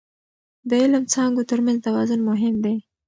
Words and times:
د 0.69 0.71
علم 0.81 1.03
څانګو 1.13 1.41
ترمنځ 1.49 1.79
توازن 1.85 2.19
مهم 2.29 2.55
دی. 2.63 2.75